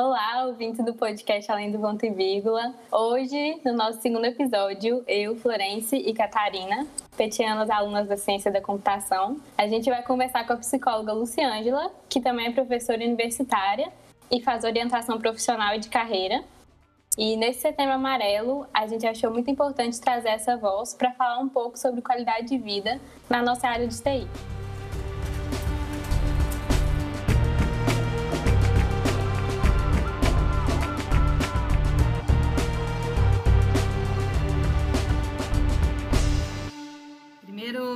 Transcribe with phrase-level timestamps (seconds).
[0.00, 2.72] Olá, ouvinte do podcast Além do Ponto e Vírgula.
[2.88, 6.86] Hoje, no nosso segundo episódio, eu, Florence e Catarina,
[7.16, 12.20] petianas alunas da Ciência da Computação, a gente vai conversar com a psicóloga Luciângela, que
[12.20, 13.92] também é professora universitária
[14.30, 16.44] e faz orientação profissional e de carreira.
[17.18, 21.48] E nesse setembro amarelo, a gente achou muito importante trazer essa voz para falar um
[21.48, 24.57] pouco sobre qualidade de vida na nossa área de TI.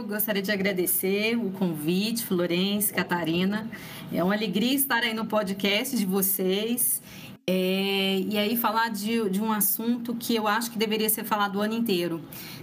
[0.07, 3.71] Gostaria de agradecer o convite, Florence, Catarina.
[4.13, 7.01] É uma alegria estar aí no podcast de vocês.
[7.45, 11.57] É, e aí falar de, de um assunto que eu acho que deveria ser falado
[11.57, 12.21] o ano inteiro,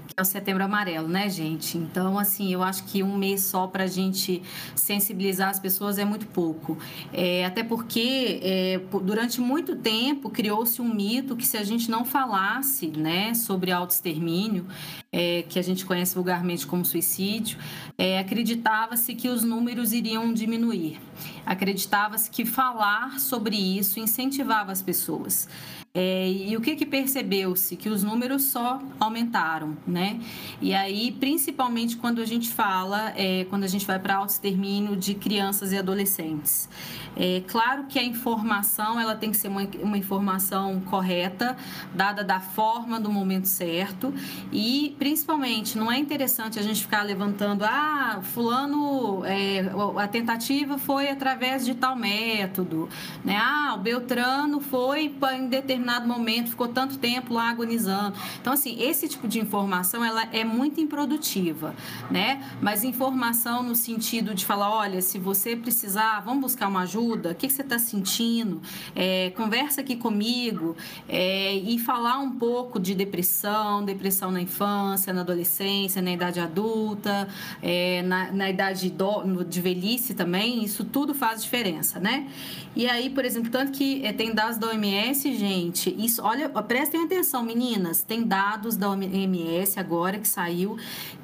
[0.08, 1.78] que é o Setembro Amarelo, né, gente?
[1.78, 4.42] Então, assim, eu acho que um mês só para a gente
[4.76, 6.78] sensibilizar as pessoas é muito pouco.
[7.12, 12.06] É, até porque é, durante muito tempo criou-se um mito que se a gente não
[12.06, 14.66] falasse, né, sobre autoextermínio,
[15.12, 17.58] é, que a gente conhece vulgarmente como suicídio,
[17.98, 21.00] é, acreditava-se que os números iriam diminuir.
[21.46, 25.48] Acreditava-se que falar sobre isso incentivava as pessoas.
[25.92, 27.76] É, e o que, que percebeu-se?
[27.76, 30.20] Que os números só aumentaram, né?
[30.62, 35.16] E aí, principalmente quando a gente fala, é, quando a gente vai para auto-extermínio de
[35.16, 36.70] crianças e adolescentes.
[37.18, 41.58] É claro que a informação ela tem que ser uma, uma informação correta,
[41.94, 44.14] dada da forma, do momento certo,
[44.54, 49.66] e principalmente não é interessante a gente ficar levantando, ah, fulano, é,
[49.98, 52.88] a tentativa foi através de tal método,
[53.26, 53.38] né?
[53.42, 58.18] Ah, o Beltrano foi em determinado determinado momento ficou tanto tempo lá agonizando.
[58.42, 61.74] Então, assim, esse tipo de informação ela é muito improdutiva,
[62.12, 62.44] né?
[62.62, 67.36] Mas informação no sentido de falar, olha, se você precisar, vamos buscar uma ajuda, o
[67.36, 68.62] que, você está sentindo?
[68.96, 70.76] É, conversa aqui comigo
[71.08, 77.28] é, e falar um pouco de depressão, depressão na infância, na adolescência, na idade adulta,
[77.62, 82.28] é, na, na idade do, de velhice também, isso tudo faz diferença, né?
[82.76, 87.04] E aí, por exemplo, tanto que é, tem dados da OMS, gente, isso, olha, prestem
[87.04, 90.78] atenção, meninas, tem dados da OMS agora que saiu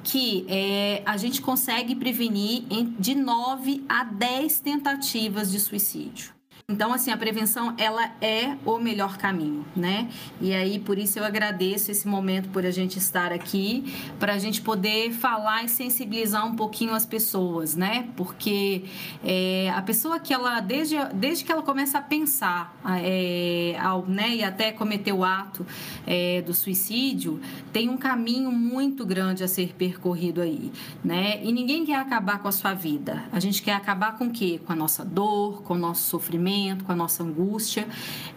[0.04, 2.64] que é, a gente consegue prevenir
[3.00, 6.35] de 9 a 10 tentativas de suicídio.
[6.68, 10.10] Então, assim, a prevenção, ela é o melhor caminho, né?
[10.42, 14.40] E aí, por isso eu agradeço esse momento por a gente estar aqui, para a
[14.40, 18.10] gente poder falar e sensibilizar um pouquinho as pessoas, né?
[18.18, 18.84] Porque
[19.24, 24.38] é, a pessoa que ela, desde, desde que ela começa a pensar, é, ao, né,
[24.38, 25.64] e até cometer o ato
[26.08, 27.40] é, do suicídio,
[27.72, 30.72] tem um caminho muito grande a ser percorrido aí,
[31.04, 31.40] né?
[31.44, 33.24] E ninguém quer acabar com a sua vida.
[33.32, 34.60] A gente quer acabar com o quê?
[34.66, 36.55] Com a nossa dor, com o nosso sofrimento,
[36.86, 37.88] com a nossa angústia.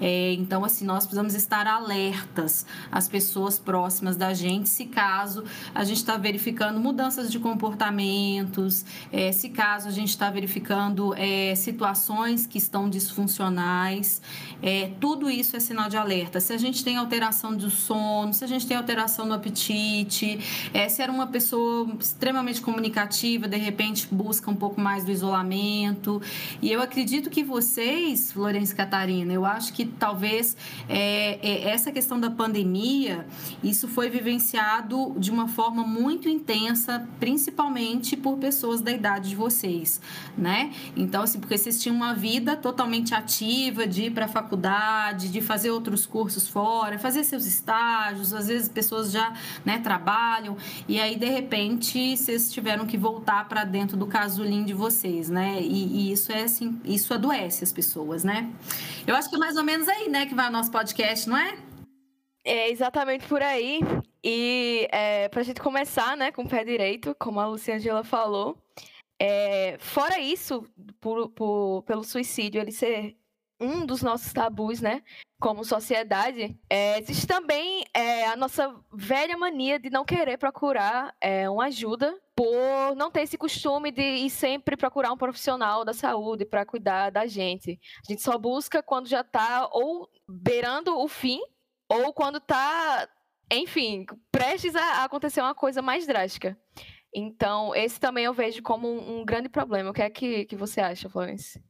[0.00, 5.84] É, então, assim, nós precisamos estar alertas às pessoas próximas da gente, se caso a
[5.84, 12.46] gente está verificando mudanças de comportamentos, é, se caso a gente está verificando é, situações
[12.46, 14.20] que estão disfuncionais.
[14.62, 16.40] É, tudo isso é sinal de alerta.
[16.40, 20.38] Se a gente tem alteração do sono, se a gente tem alteração no apetite,
[20.72, 26.20] é, se era uma pessoa extremamente comunicativa, de repente busca um pouco mais do isolamento.
[26.60, 30.56] E eu acredito que vocês vocês, Florence Catarina, eu acho que talvez
[30.88, 33.26] é, é, essa questão da pandemia,
[33.62, 40.00] isso foi vivenciado de uma forma muito intensa, principalmente por pessoas da idade de vocês,
[40.36, 40.72] né?
[40.96, 45.40] Então, assim, porque vocês tinham uma vida totalmente ativa de ir para a faculdade, de
[45.40, 50.56] fazer outros cursos fora, fazer seus estágios, às vezes pessoas já né, trabalham,
[50.88, 55.60] e aí, de repente, vocês tiveram que voltar para dentro do casulinho de vocês, né?
[55.60, 58.52] E, e isso é assim, isso adoece as pessoas pessoas, né?
[59.06, 61.36] Eu acho que é mais ou menos aí, né, que vai o nosso podcast, não
[61.36, 61.58] é?
[62.44, 63.80] É exatamente por aí.
[64.22, 68.56] E é, para a gente começar, né, com o pé direito, como a Luciana falou,
[69.18, 70.64] é, fora isso,
[71.00, 73.16] por, por, pelo suicídio ele ser
[73.60, 75.02] um dos nossos tabus, né,
[75.40, 81.50] como sociedade, é, existe também é, a nossa velha mania de não querer procurar é,
[81.50, 86.44] uma ajuda por não ter esse costume de ir sempre procurar um profissional da saúde
[86.44, 87.80] para cuidar da gente.
[88.08, 91.40] A gente só busca quando já está ou beirando o fim
[91.88, 93.08] ou quando está,
[93.52, 96.56] enfim, prestes a acontecer uma coisa mais drástica.
[97.12, 99.90] Então, esse também eu vejo como um, grande problema.
[99.90, 101.60] O que é que, que você acha, Florence?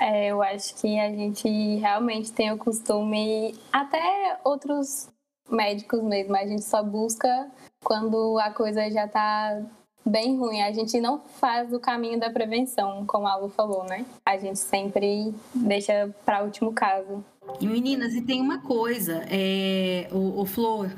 [0.00, 5.08] É, eu acho que a gente realmente tem o costume, até outros
[5.48, 7.52] médicos mesmo, a gente só busca
[7.84, 9.62] quando a coisa já está
[10.04, 10.62] bem ruim.
[10.62, 14.04] A gente não faz o caminho da prevenção, como a Lu falou, né?
[14.24, 17.24] A gente sempre deixa para último caso.
[17.60, 20.90] E meninas, e tem uma coisa, é, o, o Flor,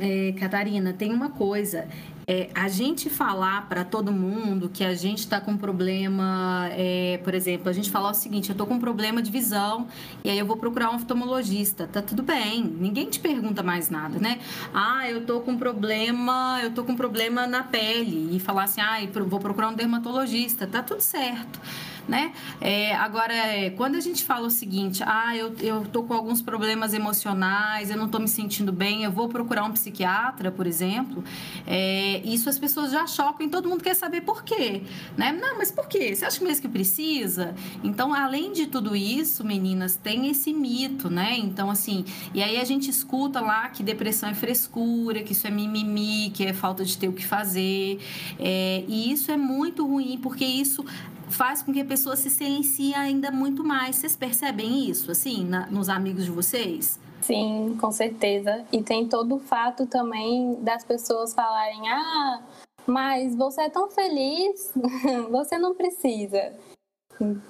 [0.00, 1.88] é, Catarina, tem uma coisa.
[2.28, 7.32] É, a gente falar para todo mundo que a gente está com problema, é, por
[7.34, 9.86] exemplo, a gente falar o seguinte: eu estou com problema de visão
[10.24, 11.86] e aí eu vou procurar um oftalmologista.
[11.86, 14.40] Tá tudo bem, ninguém te pergunta mais nada, né?
[14.74, 18.98] Ah, eu estou com problema, eu tô com problema na pele e falar assim: ah,
[19.26, 20.66] vou procurar um dermatologista.
[20.66, 21.60] Tá tudo certo
[22.08, 22.32] né?
[22.60, 26.40] É, agora, é, quando a gente fala o seguinte, ah, eu, eu tô com alguns
[26.40, 31.24] problemas emocionais, eu não tô me sentindo bem, eu vou procurar um psiquiatra, por exemplo,
[31.66, 34.82] é, isso as pessoas já chocam e todo mundo quer saber por quê,
[35.16, 35.32] né?
[35.32, 36.14] Não, mas por quê?
[36.14, 37.54] Você acha mesmo que precisa?
[37.82, 41.36] Então, além de tudo isso, meninas, tem esse mito, né?
[41.38, 45.50] Então, assim, e aí a gente escuta lá que depressão é frescura, que isso é
[45.50, 47.98] mimimi, que é falta de ter o que fazer,
[48.38, 50.84] é, e isso é muito ruim, porque isso
[51.30, 53.96] faz com que a pessoa se silencie ainda muito mais.
[53.96, 56.98] Vocês percebem isso, assim, na, nos amigos de vocês?
[57.20, 58.64] Sim, com certeza.
[58.72, 62.42] E tem todo o fato também das pessoas falarem: ah,
[62.86, 64.72] mas você é tão feliz,
[65.30, 66.54] você não precisa.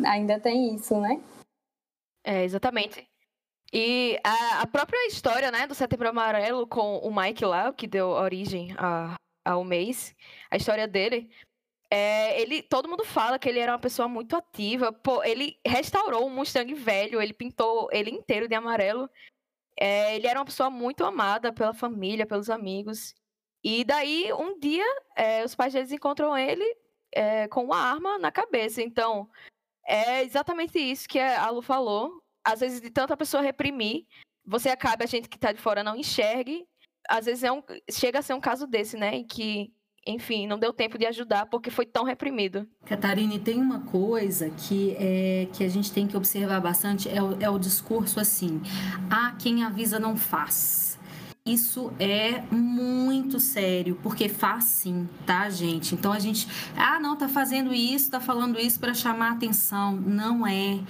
[0.04, 1.20] Ainda tem isso, né?
[2.24, 3.06] É, exatamente.
[3.72, 8.08] E a, a própria história, né, do Setembro Amarelo com o Mike lá, que deu
[8.08, 10.14] origem a, ao mês,
[10.50, 11.28] a história dele,
[11.90, 14.92] é, ele, todo mundo fala que ele era uma pessoa muito ativa.
[14.92, 19.08] Pô, ele restaurou um Mustang velho, ele pintou ele inteiro de amarelo.
[19.78, 23.14] É, ele era uma pessoa muito amada pela família, pelos amigos.
[23.62, 24.84] E daí, um dia,
[25.16, 26.64] é, os pais deles encontram ele
[27.12, 28.82] é, com uma arma na cabeça.
[28.82, 29.28] Então,
[29.86, 32.22] é exatamente isso que a Lu falou.
[32.44, 34.06] Às vezes, de tanta pessoa reprimir,
[34.44, 36.66] você acaba, a gente que está de fora não enxergue.
[37.08, 39.16] Às vezes, é um, chega a ser um caso desse, né?
[39.16, 39.72] Em que
[40.06, 42.66] enfim, não deu tempo de ajudar porque foi tão reprimido.
[42.84, 47.36] Catarine, tem uma coisa que, é, que a gente tem que observar bastante, é o,
[47.40, 48.60] é o discurso assim,
[49.10, 50.95] ah, quem avisa não faz.
[51.46, 55.94] Isso é muito sério, porque faz sim, tá, gente?
[55.94, 59.92] Então a gente, ah, não, tá fazendo isso, tá falando isso para chamar atenção.
[59.94, 60.80] Não é.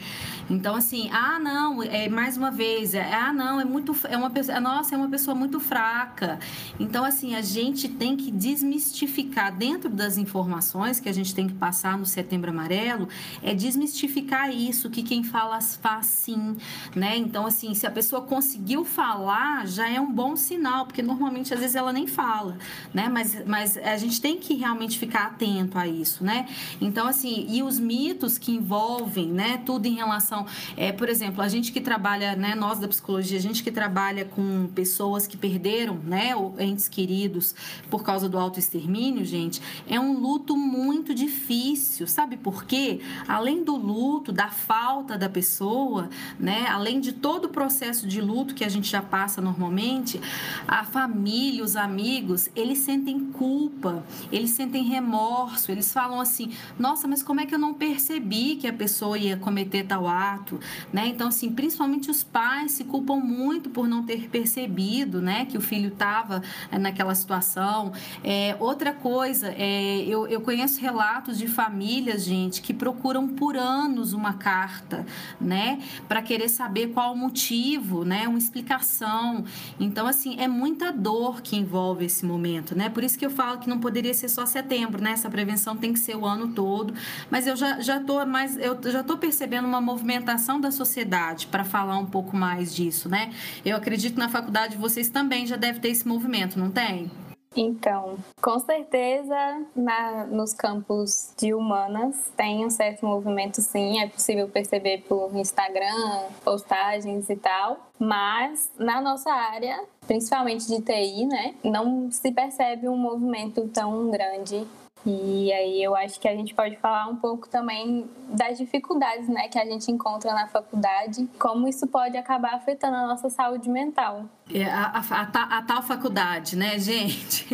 [0.49, 4.31] Então, assim, ah, não, é mais uma vez, é, ah, não, é muito, é uma
[4.31, 6.39] pessoa, nossa, é uma pessoa muito fraca.
[6.81, 11.55] Então, assim, a gente tem que desmistificar dentro das informações que a gente tem que
[11.55, 13.09] passar no Setembro Amarelo,
[13.43, 16.57] é desmistificar isso, que quem fala faz sim,
[16.95, 17.15] né?
[17.17, 21.61] Então, assim, se a pessoa conseguiu falar, já é um bom sinal, porque normalmente às
[21.61, 22.57] vezes ela nem fala,
[22.95, 23.09] né?
[23.09, 26.47] Mas, mas a gente tem que realmente ficar atento a isso, né?
[26.81, 29.63] Então, assim, e os mitos que envolvem, né?
[29.65, 30.47] Tudo em relação,
[30.77, 32.55] é, por exemplo, a gente que trabalha, né?
[32.55, 36.31] Nós da psicologia, a gente que trabalha com pessoas que perderam, né?
[36.59, 37.55] Entes queridos
[37.91, 43.01] por causa do autoextermínio, gente, é um luto muito difícil, sabe por quê?
[43.27, 46.09] Além do luto, da falta da pessoa,
[46.39, 46.67] né?
[46.69, 50.21] Além de todo o processo de luto que a gente já passa normalmente,
[50.67, 57.23] a família, os amigos, eles sentem culpa, eles sentem remorso, eles falam assim: nossa, mas
[57.23, 60.59] como é que eu não percebi que a pessoa ia cometer tal ato,
[60.93, 61.07] né?
[61.07, 65.61] Então, assim, principalmente os pais se culpam muito por não ter percebido, né, que o
[65.61, 67.93] filho estava eh, naquela situação.
[68.23, 74.13] É, outra coisa, é, eu, eu conheço relatos de famílias, gente, que procuram por anos
[74.13, 75.07] uma carta,
[75.41, 79.45] né, para querer saber qual o motivo, né, uma explicação.
[79.79, 82.89] Então, assim, assim, é muita dor que envolve esse momento, né?
[82.89, 85.13] Por isso que eu falo que não poderia ser só setembro, né?
[85.13, 86.93] Essa prevenção tem que ser o ano todo.
[87.31, 91.65] Mas eu já, já tô mais, eu já tô percebendo uma movimentação da sociedade para
[91.65, 93.31] falar um pouco mais disso, né?
[93.65, 97.11] Eu acredito que na faculdade vocês também já devem ter esse movimento, não tem?
[97.57, 104.49] Então, com certeza, na, nos campos de humanas tem um certo movimento, sim, é possível
[104.49, 112.11] perceber por Instagram, postagens e tal, mas na nossa área, principalmente de TI, né, não
[112.11, 114.67] se percebe um movimento tão grande
[115.07, 119.47] e aí eu acho que a gente pode falar um pouco também das dificuldades né,
[119.47, 124.25] que a gente encontra na faculdade, como isso pode acabar afetando a nossa saúde mental.
[124.53, 127.47] É, a, a, a, tal faculdade, né, gente?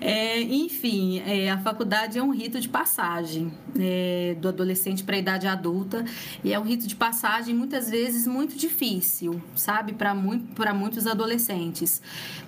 [0.00, 5.18] É, enfim, é, a faculdade é um rito de passagem é, do adolescente para a
[5.18, 6.04] idade adulta
[6.44, 12.02] e é um rito de passagem muitas vezes muito difícil, sabe, para muito, muitos adolescentes.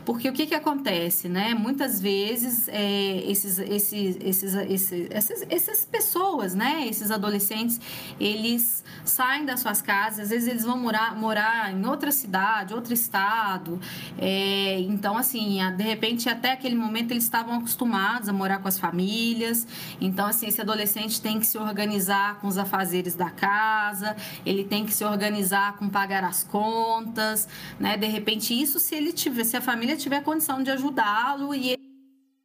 [0.04, 1.54] Porque o que, que acontece, né?
[1.54, 3.58] Muitas vezes é, esses,
[3.92, 7.80] esses, esses, esses, essas, essas pessoas, né, esses adolescentes,
[8.18, 12.92] eles saem das suas casas, às vezes eles vão morar, morar em outra cidade, outro
[12.92, 13.80] estado.
[14.18, 18.78] É, então, assim, de repente, até aquele momento eles estavam acostumados a morar com as
[18.78, 19.66] famílias.
[20.00, 24.84] Então, assim, esse adolescente tem que se organizar com os afazeres da casa, ele tem
[24.84, 27.96] que se organizar com pagar as contas, né?
[27.96, 31.77] De repente, isso se ele tiver, se a família tiver condição de ajudá-lo e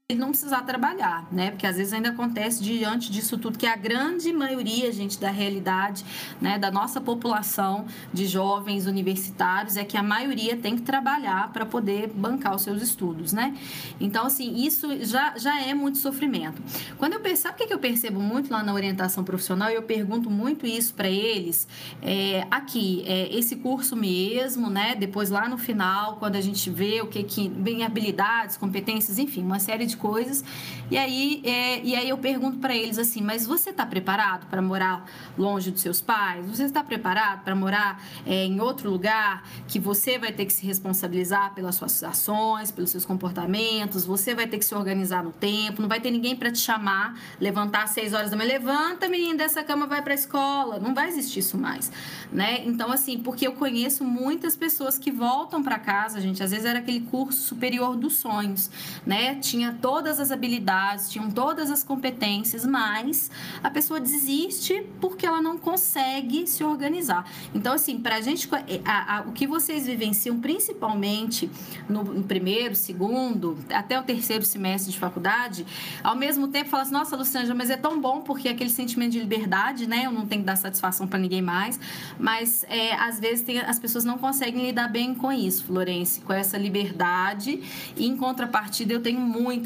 [0.09, 1.51] ele não precisar trabalhar, né?
[1.51, 6.03] Porque às vezes ainda acontece diante disso tudo que a grande maioria, gente, da realidade,
[6.41, 11.65] né, da nossa população de jovens universitários é que a maioria tem que trabalhar para
[11.65, 13.57] poder bancar os seus estudos, né?
[13.97, 16.61] Então, assim, isso já, já é muito sofrimento.
[16.97, 20.67] Quando eu percebo, o que eu percebo muito lá na orientação profissional, eu pergunto muito
[20.67, 21.65] isso para eles,
[22.01, 24.95] é, aqui, é, esse curso mesmo, né?
[24.95, 29.43] Depois lá no final, quando a gente vê o que que, bem habilidades, competências, enfim,
[29.43, 30.43] uma série de coisas.
[30.91, 34.61] E aí, é, e aí eu pergunto para eles assim: mas você está preparado para
[34.61, 36.45] morar longe dos seus pais?
[36.45, 40.65] Você está preparado para morar é, em outro lugar que você vai ter que se
[40.65, 44.05] responsabilizar pelas suas ações, pelos seus comportamentos?
[44.05, 47.19] Você vai ter que se organizar no tempo, não vai ter ninguém para te chamar,
[47.39, 50.79] levantar às seis horas da manhã, levanta, menina, dessa cama vai para a escola.
[50.79, 51.91] Não vai existir isso mais,
[52.31, 52.63] né?
[52.65, 56.79] Então, assim, porque eu conheço muitas pessoas que voltam para casa, gente, às vezes era
[56.79, 58.69] aquele curso superior dos sonhos,
[59.05, 59.35] né?
[59.35, 63.29] Tinha todas as habilidades, tinham todas as competências, mas
[63.61, 67.29] a pessoa desiste porque ela não consegue se organizar.
[67.53, 68.47] Então, assim, para gente,
[68.85, 71.51] a, a, o que vocês vivenciam principalmente
[71.89, 75.65] no, no, primeiro, segundo, até o terceiro semestre de faculdade,
[76.01, 79.19] ao mesmo tempo fala assim: nossa, Luciana, mas é tão bom porque aquele sentimento de
[79.19, 80.03] liberdade, né?
[80.05, 81.77] Eu não tenho que dar satisfação para ninguém mais,
[82.17, 86.31] mas é, às vezes tem, as pessoas não conseguem lidar bem com isso, Florence, com
[86.31, 87.61] essa liberdade.
[87.97, 89.19] E em contrapartida, eu tenho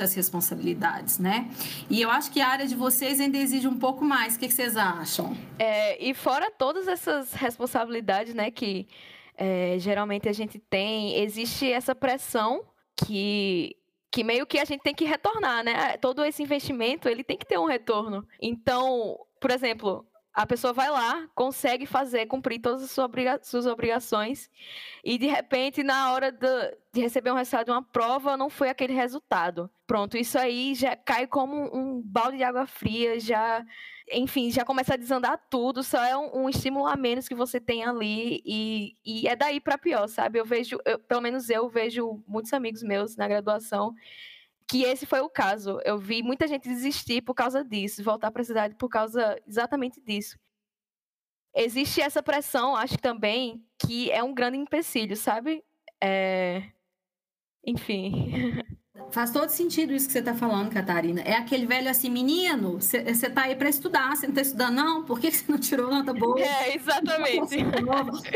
[0.08, 1.50] muitas responsabilidades, né?
[1.90, 4.36] E eu acho que a área de vocês ainda exige um pouco mais.
[4.36, 5.36] O que, que vocês acham?
[5.60, 8.88] É, e fora todas essas responsabilidades, né, que
[9.36, 12.64] é, geralmente a gente tem, existe essa pressão
[12.96, 13.76] que
[14.10, 15.98] que meio que a gente tem que retornar, né?
[15.98, 18.26] Todo esse investimento, ele tem que ter um retorno.
[18.42, 20.08] Então, por exemplo,
[20.38, 24.52] a pessoa vai lá, consegue fazer, cumprir todas as suas obrigações,
[25.04, 28.94] e de repente, na hora de receber um resultado de uma prova, não foi aquele
[28.94, 29.68] resultado.
[29.88, 33.66] Pronto, isso aí já cai como um balde de água fria, já,
[34.12, 37.60] enfim, já começa a desandar tudo, só é um, um estímulo a menos que você
[37.60, 40.38] tem ali, e, e é daí para pior, sabe?
[40.40, 43.96] Eu vejo, eu, pelo menos eu vejo muitos amigos meus na graduação
[44.68, 45.80] que esse foi o caso.
[45.86, 50.02] Eu vi muita gente desistir por causa disso, voltar para a cidade por causa exatamente
[50.02, 50.38] disso.
[51.56, 55.64] Existe essa pressão, acho também, que é um grande empecilho, sabe?
[56.02, 56.72] É...
[57.66, 58.32] Enfim.
[59.12, 61.22] Faz todo sentido isso que você está falando, Catarina.
[61.22, 65.04] É aquele velho assim, menino, você está aí para estudar, você não está estudando, não?
[65.04, 66.40] Por que você não tirou nota boa?
[66.40, 67.58] É, exatamente.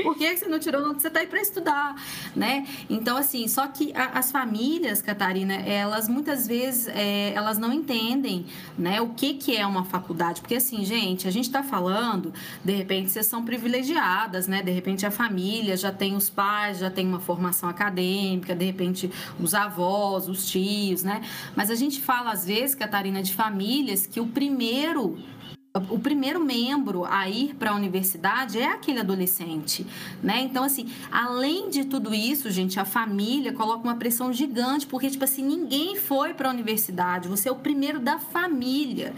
[0.01, 0.99] Por que você não tirou nota?
[0.99, 1.95] Você está aí para estudar,
[2.35, 2.65] né?
[2.89, 8.45] Então, assim, só que as famílias, Catarina, elas muitas vezes, é, elas não entendem,
[8.77, 10.41] né, o que, que é uma faculdade.
[10.41, 14.61] Porque, assim, gente, a gente está falando, de repente, vocês são privilegiadas, né?
[14.61, 19.11] De repente, a família já tem os pais, já tem uma formação acadêmica, de repente,
[19.39, 21.21] os avós, os tios, né?
[21.55, 25.17] Mas a gente fala, às vezes, Catarina, de famílias que o primeiro
[25.73, 29.87] o primeiro membro a ir para a universidade é aquele adolescente,
[30.21, 30.41] né?
[30.41, 35.23] Então, assim, além de tudo isso, gente, a família coloca uma pressão gigante, porque, tipo
[35.23, 39.13] assim, ninguém foi para a universidade, você é o primeiro da família.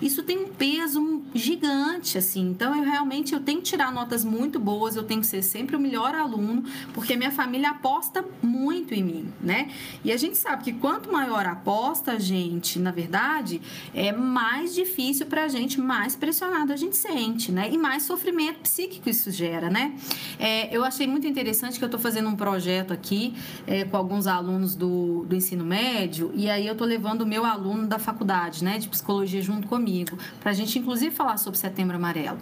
[0.00, 2.48] Isso tem um peso gigante, assim.
[2.50, 5.76] Então, eu realmente eu tenho que tirar notas muito boas, eu tenho que ser sempre
[5.76, 9.70] o melhor aluno, porque minha família aposta muito em mim, né?
[10.02, 13.60] E a gente sabe que quanto maior a aposta, gente, na verdade,
[13.92, 17.68] é mais difícil para a gente, mais pressionado a gente sente, né?
[17.72, 19.96] E mais sofrimento psíquico isso gera, né?
[20.38, 23.34] É, eu achei muito interessante que eu estou fazendo um projeto aqui
[23.66, 27.44] é, com alguns alunos do, do ensino médio, e aí eu estou levando o meu
[27.44, 31.96] aluno da faculdade, né, de psicologia junto comigo, para a gente inclusive falar sobre Setembro
[31.96, 32.38] Amarelo.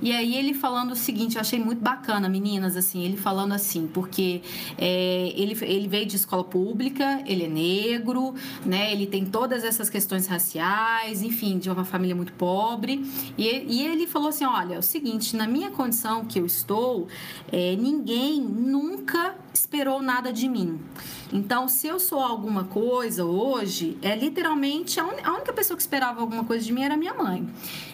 [0.00, 3.86] E aí ele falando o seguinte, eu achei muito bacana, meninas, assim, ele falando assim,
[3.86, 4.40] porque
[4.78, 8.34] é, ele, ele veio de escola pública, ele é negro,
[8.64, 12.93] né, ele tem todas essas questões raciais, enfim, de uma família muito pobre,
[13.36, 17.08] e, e ele falou assim: olha, é o seguinte, na minha condição que eu estou,
[17.50, 20.80] é, ninguém nunca esperou nada de mim.
[21.32, 25.12] Então, se eu sou alguma coisa hoje, é literalmente a, un...
[25.22, 27.48] a, única pessoa que esperava alguma coisa de mim era minha mãe.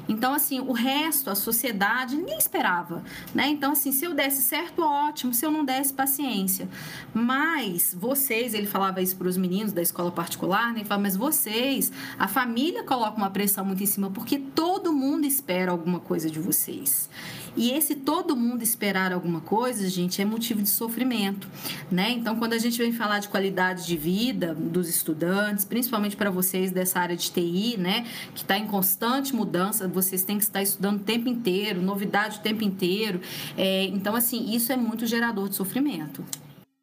[0.09, 3.49] Então, assim, o resto, a sociedade, ninguém esperava, né?
[3.49, 5.33] Então, assim, se eu desse certo, ótimo.
[5.33, 6.69] Se eu não desse, paciência.
[7.14, 10.81] Mas vocês, ele falava isso para os meninos da escola particular, né?
[10.81, 15.26] Ele falava, mas vocês, a família coloca uma pressão muito em cima porque todo mundo
[15.26, 17.09] espera alguma coisa de vocês.
[17.57, 21.49] E esse todo mundo esperar alguma coisa, gente, é motivo de sofrimento,
[21.90, 22.11] né?
[22.11, 26.71] Então, quando a gente vem falar de qualidade de vida dos estudantes, principalmente para vocês
[26.71, 31.00] dessa área de TI, né, que está em constante mudança, vocês têm que estar estudando
[31.00, 33.21] o tempo inteiro, novidade o tempo inteiro.
[33.57, 36.25] É, então, assim, isso é muito gerador de sofrimento.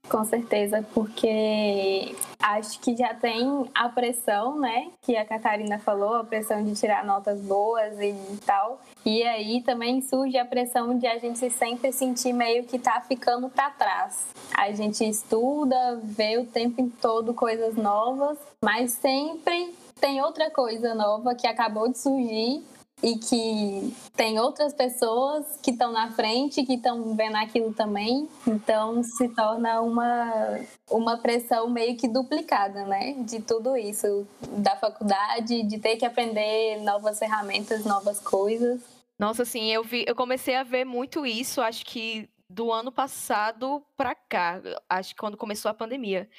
[0.10, 4.88] Com certeza, porque acho que já tem a pressão, né?
[5.02, 8.80] Que a Catarina falou, a pressão de tirar notas boas e tal.
[9.06, 13.50] E aí também surge a pressão de a gente sempre sentir meio que tá ficando
[13.50, 14.28] para trás.
[14.56, 21.36] A gente estuda, vê o tempo todo coisas novas, mas sempre tem outra coisa nova
[21.36, 22.64] que acabou de surgir
[23.02, 28.28] e que tem outras pessoas que estão na frente, que estão vendo aquilo também.
[28.48, 33.14] Então se torna uma, uma pressão meio que duplicada, né?
[33.20, 34.28] De tudo isso,
[34.58, 38.82] da faculdade, de ter que aprender novas ferramentas, novas coisas.
[39.20, 43.84] Nossa, assim, eu vi, eu comecei a ver muito isso, acho que do ano passado
[43.96, 46.30] para cá, acho que quando começou a pandemia.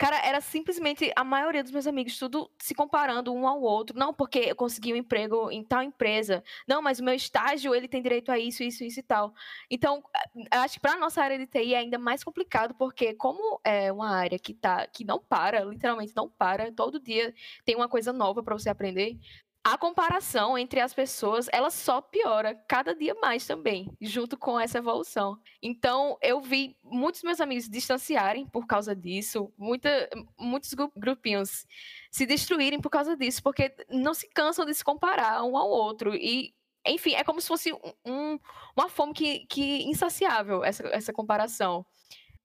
[0.00, 3.98] Cara, era simplesmente a maioria dos meus amigos, tudo se comparando um ao outro.
[3.98, 6.42] Não, porque eu consegui um emprego em tal empresa.
[6.66, 9.34] Não, mas o meu estágio, ele tem direito a isso, isso, isso e tal.
[9.70, 10.02] Então,
[10.50, 14.08] acho que para nossa área de TI é ainda mais complicado, porque como é uma
[14.08, 17.34] área que, tá, que não para, literalmente não para, todo dia
[17.66, 19.18] tem uma coisa nova para você aprender,
[19.62, 24.78] a comparação entre as pessoas, ela só piora cada dia mais também, junto com essa
[24.78, 25.38] evolução.
[25.62, 31.66] Então, eu vi muitos meus amigos distanciarem por causa disso, muita, muitos grupinhos
[32.10, 36.14] se destruírem por causa disso, porque não se cansam de se comparar um ao outro.
[36.14, 36.54] E,
[36.86, 37.70] enfim, é como se fosse
[38.04, 38.38] um,
[38.74, 41.84] uma fome que, que insaciável, essa, essa comparação.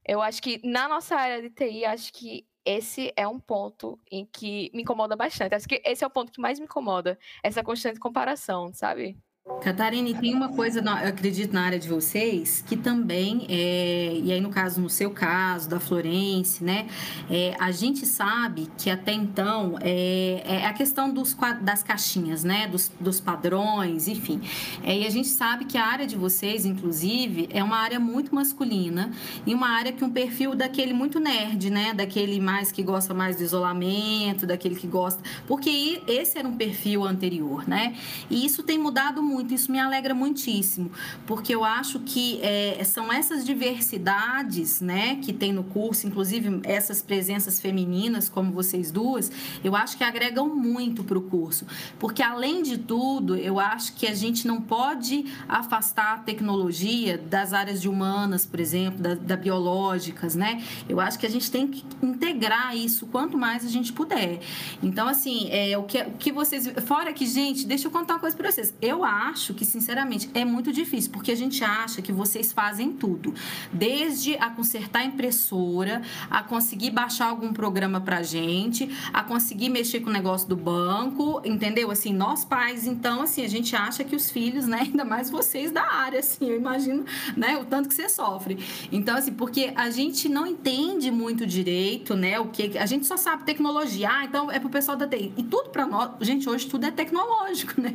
[0.05, 4.25] Eu acho que na nossa área de TI, acho que esse é um ponto em
[4.25, 5.55] que me incomoda bastante.
[5.55, 9.17] Acho que esse é o ponto que mais me incomoda, essa constante comparação, sabe?
[9.61, 14.41] Catarina, tem uma coisa, eu acredito, na área de vocês, que também, é, e aí
[14.41, 16.87] no caso, no seu caso, da Florence, né,
[17.29, 22.67] é, a gente sabe que até então é, é, a questão dos, das caixinhas, né,
[22.67, 24.41] dos, dos padrões, enfim.
[24.83, 28.33] É, e a gente sabe que a área de vocês, inclusive, é uma área muito
[28.33, 29.11] masculina
[29.45, 33.37] e uma área que um perfil daquele muito nerd, né, daquele mais que gosta mais
[33.37, 35.21] do isolamento, daquele que gosta.
[35.47, 37.95] Porque esse era um perfil anterior, né,
[38.27, 40.89] e isso tem mudado muito muito, isso me alegra muitíssimo,
[41.25, 47.01] porque eu acho que é, são essas diversidades né, que tem no curso, inclusive essas
[47.01, 49.31] presenças femininas, como vocês duas,
[49.63, 51.65] eu acho que agregam muito para o curso.
[51.99, 57.51] Porque, além de tudo, eu acho que a gente não pode afastar a tecnologia das
[57.51, 60.63] áreas de humanas, por exemplo, da, da biológicas, né?
[60.87, 64.39] Eu acho que a gente tem que integrar isso quanto mais a gente puder.
[64.81, 66.71] Então, assim, é, o, que, o que vocês.
[66.85, 68.73] Fora que, gente, deixa eu contar uma coisa para vocês.
[68.81, 72.91] Eu acho acho que, sinceramente, é muito difícil, porque a gente acha que vocês fazem
[72.93, 73.33] tudo.
[73.71, 79.99] Desde a consertar a impressora, a conseguir baixar algum programa pra gente, a conseguir mexer
[79.99, 81.91] com o negócio do banco, entendeu?
[81.91, 85.71] Assim, nós pais, então, assim, a gente acha que os filhos, né, ainda mais vocês
[85.71, 88.59] da área, assim, eu imagino, né, o tanto que você sofre.
[88.91, 92.77] Então, assim, porque a gente não entende muito direito, né, o que.
[92.77, 95.33] A gente só sabe tecnologia, ah, então é pro pessoal da TI.
[95.37, 97.93] E tudo para nós, gente, hoje tudo é tecnológico, né?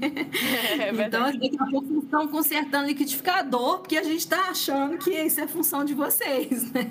[0.78, 4.98] É, então, então, daqui a pouco vocês estão consertando liquidificador, porque a gente está achando
[4.98, 6.88] que isso é função de vocês, né?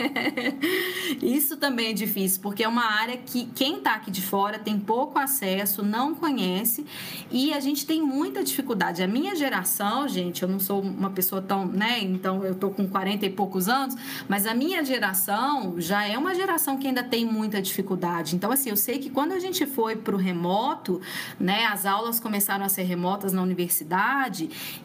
[1.21, 4.79] Isso também é difícil, porque é uma área que quem está aqui de fora tem
[4.79, 6.85] pouco acesso, não conhece,
[7.31, 9.01] e a gente tem muita dificuldade.
[9.01, 11.99] A minha geração, gente, eu não sou uma pessoa tão, né?
[12.01, 13.95] Então, eu tô com 40 e poucos anos,
[14.27, 18.35] mas a minha geração já é uma geração que ainda tem muita dificuldade.
[18.35, 21.01] Então, assim, eu sei que quando a gente foi para o remoto,
[21.39, 21.65] né?
[21.65, 24.18] As aulas começaram a ser remotas na universidade,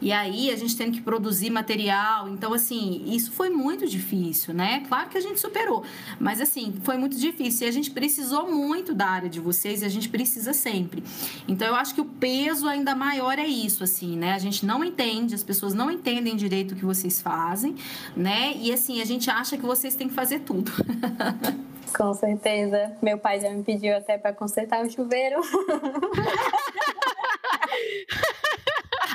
[0.01, 2.29] e aí a gente tendo que produzir material.
[2.29, 4.83] Então, assim, isso foi muito difícil, né?
[4.87, 5.83] Claro que a gente superou,
[6.19, 7.65] mas assim, foi muito difícil.
[7.65, 11.03] E a gente precisou muito da área de vocês e a gente precisa sempre.
[11.47, 14.33] Então, eu acho que o peso ainda maior é isso, assim, né?
[14.33, 17.75] A gente não entende, as pessoas não entendem direito o que vocês fazem,
[18.15, 18.53] né?
[18.57, 20.71] E assim, a gente acha que vocês têm que fazer tudo.
[21.95, 22.91] Com certeza.
[23.01, 25.39] Meu pai já me pediu até para consertar o chuveiro.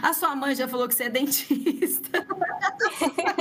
[0.03, 2.27] A sua mãe já falou que você é dentista.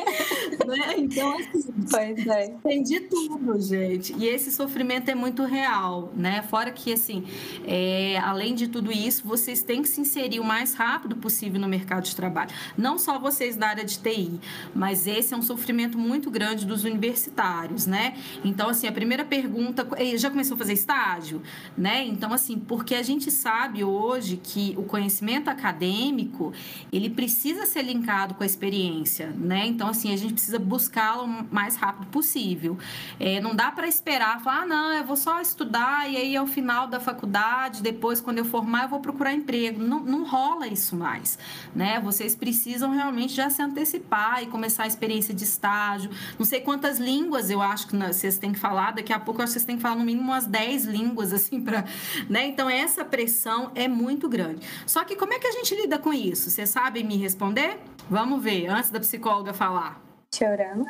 [0.69, 0.95] né?
[0.97, 2.55] Então, assim, pois é.
[2.63, 4.13] tem de tudo, gente.
[4.17, 6.41] E esse sofrimento é muito real, né?
[6.43, 7.23] Fora que, assim,
[7.65, 11.67] é, além de tudo isso, vocês têm que se inserir o mais rápido possível no
[11.67, 12.51] mercado de trabalho.
[12.77, 14.39] Não só vocês da área de TI,
[14.73, 18.15] mas esse é um sofrimento muito grande dos universitários, né?
[18.43, 21.41] Então, assim, a primeira pergunta, já começou a fazer estágio,
[21.77, 22.05] né?
[22.05, 26.53] Então, assim, porque a gente sabe hoje que o conhecimento acadêmico,
[26.91, 29.65] ele precisa ser linkado com a experiência, né?
[29.65, 32.78] Então, assim, a gente precisa buscá-lo o mais rápido possível.
[33.19, 36.48] É, não dá para esperar, falar, ah, não, eu vou só estudar e aí ao
[36.48, 39.82] final da faculdade, depois, quando eu formar, eu vou procurar emprego.
[39.82, 41.38] Não, não rola isso mais,
[41.76, 42.00] né?
[42.00, 46.10] Vocês precisam realmente já se antecipar e começar a experiência de estágio.
[46.38, 49.43] Não sei quantas línguas eu acho que vocês têm que falar, daqui a pouco eu
[49.43, 51.86] acho que vocês têm que falar no mínimo umas 10 línguas, assim, para.
[52.30, 52.48] Né?
[52.48, 54.65] Então, essa pressão é muito grande.
[54.86, 56.50] Só que como é que a gente lida com isso?
[56.50, 57.80] Vocês sabem me responder?
[58.10, 60.09] Vamos ver, antes da psicóloga falar.
[60.34, 60.86] Chorando.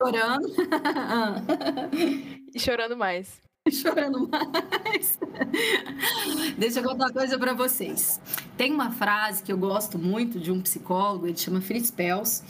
[0.00, 0.48] Chorando.
[2.54, 3.40] e chorando mais.
[3.70, 5.18] Chorando mais.
[6.58, 8.20] Deixa eu contar uma coisa para vocês.
[8.56, 12.42] Tem uma frase que eu gosto muito de um psicólogo, ele chama Fritz Pels.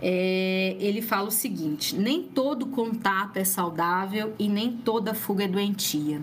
[0.00, 5.48] É, ele fala o seguinte: nem todo contato é saudável e nem toda fuga é
[5.48, 6.22] doentia.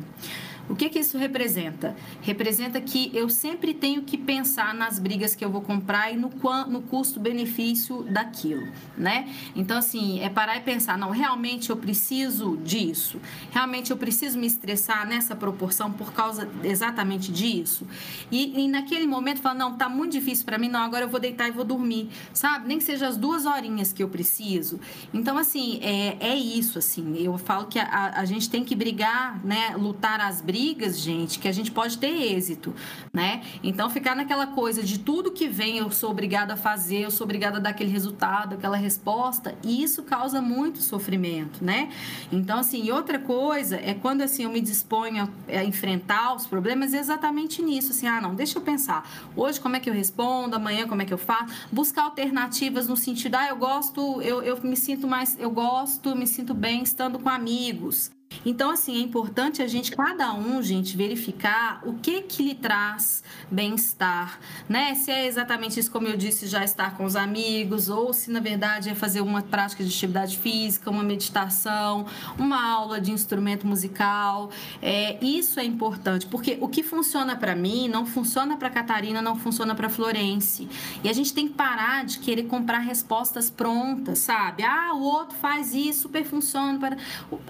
[0.70, 1.96] O que, que isso representa?
[2.22, 6.30] Representa que eu sempre tenho que pensar nas brigas que eu vou comprar e no,
[6.68, 9.30] no custo-benefício daquilo, né?
[9.56, 13.20] Então, assim, é parar e pensar, não, realmente eu preciso disso?
[13.52, 17.88] Realmente eu preciso me estressar nessa proporção por causa exatamente disso?
[18.30, 21.20] E, e naquele momento, falar, não, tá muito difícil para mim, não, agora eu vou
[21.20, 22.68] deitar e vou dormir, sabe?
[22.68, 24.82] Nem que seja as duas horinhas que eu preciso.
[25.14, 29.40] Então, assim, é, é isso, assim, eu falo que a, a gente tem que brigar,
[29.46, 32.74] né, lutar as brigas brigas, gente, que a gente pode ter êxito,
[33.14, 33.44] né?
[33.64, 37.26] Então, ficar naquela coisa de tudo que vem eu sou obrigada a fazer, eu sou
[37.26, 41.90] obrigada a dar aquele resultado, aquela resposta, e isso causa muito sofrimento, né?
[42.32, 46.98] Então, assim, outra coisa é quando, assim, eu me disponho a, enfrentar os problemas é
[46.98, 50.88] exatamente nisso, assim, ah, não, deixa eu pensar, hoje como é que eu respondo, amanhã
[50.88, 54.76] como é que eu faço, buscar alternativas no sentido, ah, eu gosto, eu, eu me
[54.76, 58.10] sinto mais, eu gosto, me sinto bem estando com amigos,
[58.46, 63.24] então, assim, é importante a gente, cada um, gente, verificar o que que lhe traz
[63.50, 64.96] bem-estar, né?
[64.96, 68.40] Se é exatamente isso, como eu disse, já estar com os amigos, ou se, na
[68.40, 72.06] verdade, é fazer uma prática de atividade física, uma meditação,
[72.38, 74.50] uma aula de instrumento musical.
[74.82, 79.36] É, isso é importante, porque o que funciona para mim não funciona para Catarina, não
[79.36, 80.68] funciona para Florence.
[81.04, 84.64] E a gente tem que parar de querer comprar respostas prontas, sabe?
[84.64, 86.80] Ah, o outro faz isso, super funciona.
[86.80, 86.98] Para...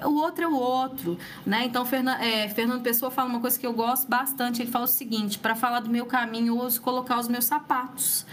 [0.06, 1.66] O outro é o outro outro, né?
[1.66, 1.86] Então,
[2.20, 4.62] é, Fernando Pessoa fala uma coisa que eu gosto bastante.
[4.62, 8.26] Ele fala o seguinte: para falar do meu caminho, eu uso colocar os meus sapatos.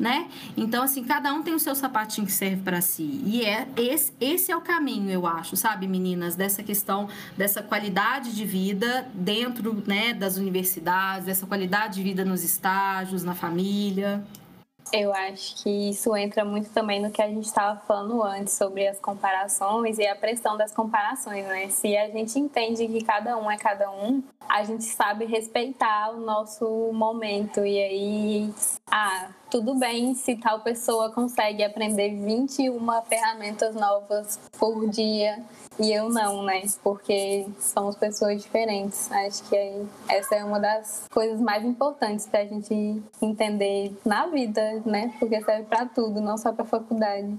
[0.00, 0.26] Né?
[0.56, 3.22] Então, assim, cada um tem o seu sapatinho que serve para si.
[3.24, 8.34] E é esse, esse é o caminho, eu acho, sabe, meninas, dessa questão, dessa qualidade
[8.34, 14.24] de vida dentro né, das universidades, dessa qualidade de vida nos estágios, na família.
[14.92, 18.86] Eu acho que isso entra muito também no que a gente estava falando antes sobre
[18.86, 21.68] as comparações e a pressão das comparações, né?
[21.68, 26.20] Se a gente entende que cada um é cada um, a gente sabe respeitar o
[26.20, 28.54] nosso momento e aí,
[28.90, 35.44] ah, tudo bem se tal pessoa consegue aprender 21 ferramentas novas por dia
[35.78, 36.62] e eu não, né?
[36.82, 39.12] Porque somos pessoas diferentes.
[39.12, 44.80] Acho que essa é uma das coisas mais importantes para a gente entender na vida,
[44.86, 45.12] né?
[45.18, 47.38] Porque serve para tudo, não só para faculdade.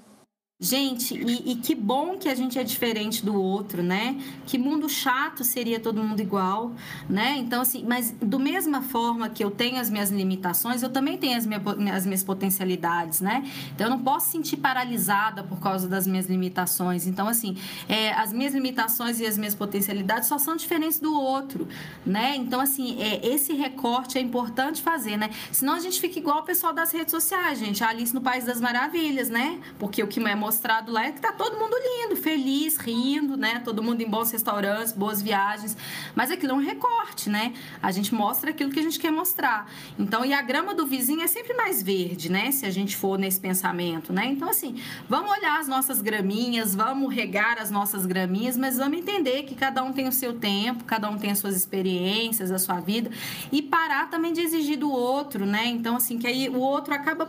[0.59, 4.17] Gente, e, e, que bom que a gente é diferente do outro, né?
[4.45, 6.71] Que mundo chato seria todo mundo igual,
[7.09, 7.35] né?
[7.37, 11.37] Então, assim, mas do mesma forma que eu tenho as minhas limitações, eu também tenho
[11.37, 11.61] as, minha,
[11.93, 13.43] as minhas potencialidades, né?
[13.75, 17.07] Então, eu não posso sentir paralisada por causa das minhas limitações.
[17.07, 17.57] Então, assim,
[17.89, 21.67] é, as minhas limitações e as minhas potencialidades só são diferentes do outro,
[22.05, 22.37] né?
[22.37, 25.29] Então, assim, é, esse recorte é importante fazer, né?
[25.51, 27.83] Senão a gente fica igual o pessoal das redes sociais, gente.
[27.83, 29.59] A Alice no País das Maravilhas, né?
[29.77, 33.59] Porque o que é mostrado lá é que tá todo mundo lindo, feliz, rindo, né?
[33.65, 35.75] Todo mundo em bons restaurantes, boas viagens.
[36.13, 37.53] Mas aquilo é um recorte, né?
[37.81, 39.67] A gente mostra aquilo que a gente quer mostrar.
[39.97, 42.51] Então, e a grama do vizinho é sempre mais verde, né?
[42.51, 44.27] Se a gente for nesse pensamento, né?
[44.27, 49.43] Então, assim, vamos olhar as nossas graminhas, vamos regar as nossas graminhas, mas vamos entender
[49.43, 52.79] que cada um tem o seu tempo, cada um tem as suas experiências, a sua
[52.79, 53.09] vida,
[53.51, 55.65] e parar também de exigir do outro, né?
[55.65, 57.27] Então, assim, que aí o outro acaba,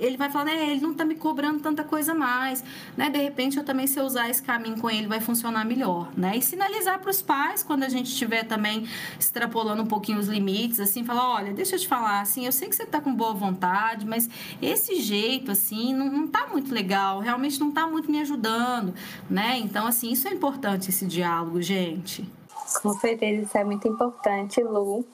[0.00, 0.70] ele vai falar, né?
[0.70, 2.64] Ele não tá me cobrando tanta coisa mais mas,
[2.96, 6.12] né, de repente eu também se eu usar esse caminho com ele vai funcionar melhor,
[6.16, 6.36] né?
[6.36, 8.86] E sinalizar para os pais quando a gente estiver também
[9.18, 12.68] extrapolando um pouquinho os limites, assim, falar, olha, deixa eu te falar, assim, eu sei
[12.68, 14.28] que você está com boa vontade, mas
[14.62, 18.94] esse jeito, assim, não, não tá muito legal, realmente não tá muito me ajudando,
[19.28, 19.58] né?
[19.58, 22.30] Então, assim, isso é importante, esse diálogo, gente.
[22.82, 25.04] Com certeza, isso é muito importante, Lu.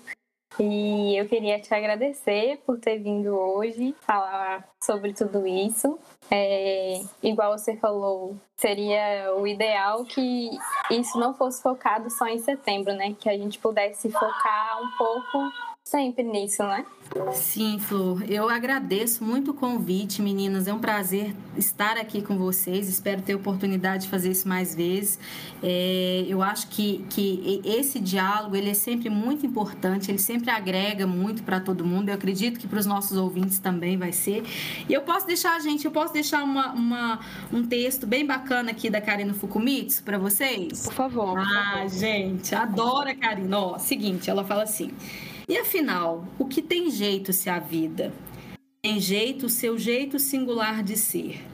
[0.63, 5.99] E eu queria te agradecer por ter vindo hoje falar sobre tudo isso.
[6.31, 10.51] É, igual você falou, seria o ideal que
[10.91, 13.17] isso não fosse focado só em setembro, né?
[13.19, 15.51] Que a gente pudesse focar um pouco
[15.91, 16.87] sempre nisso, né?
[17.33, 18.23] Sim, Flor.
[18.31, 20.69] Eu agradeço muito o convite, meninas.
[20.69, 22.89] É um prazer estar aqui com vocês.
[22.89, 25.19] Espero ter oportunidade de fazer isso mais vezes.
[25.61, 30.09] É, eu acho que, que esse diálogo ele é sempre muito importante.
[30.09, 32.11] Ele sempre agrega muito para todo mundo.
[32.11, 34.45] Eu acredito que para os nossos ouvintes também vai ser.
[34.89, 37.19] E eu posso deixar, gente, eu posso deixar uma, uma
[37.53, 40.85] um texto bem bacana aqui da Karina Fukumitsu para vocês?
[40.85, 41.33] Por favor.
[41.33, 41.89] Por ah, favor.
[41.89, 43.59] gente, adoro a Karina.
[43.59, 44.93] Ó, seguinte, ela fala assim.
[45.51, 48.13] E afinal, o que tem jeito se a vida?
[48.81, 51.45] Tem jeito o seu jeito singular de ser.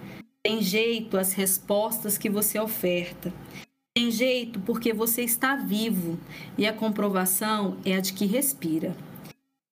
[0.43, 3.33] Tem jeito as respostas que você oferta.
[3.95, 6.21] Tem jeito porque você está vivo
[6.59, 8.95] e a comprovação é a de que respira.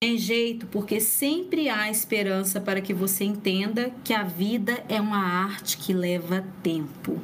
[0.00, 5.18] Tem jeito porque sempre há esperança para que você entenda que a vida é uma
[5.18, 7.20] arte que leva tempo.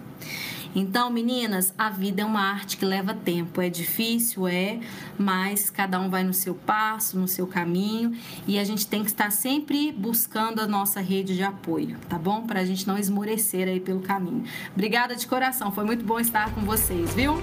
[0.75, 3.61] Então, meninas, a vida é uma arte que leva tempo.
[3.61, 4.79] É difícil, é,
[5.19, 9.11] mas cada um vai no seu passo, no seu caminho e a gente tem que
[9.11, 12.47] estar sempre buscando a nossa rede de apoio, tá bom?
[12.47, 14.45] Para a gente não esmorecer aí pelo caminho.
[14.73, 17.41] Obrigada de coração, foi muito bom estar com vocês, viu?